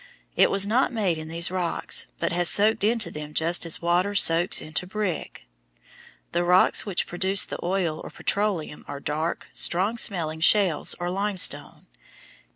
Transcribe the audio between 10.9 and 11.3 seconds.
or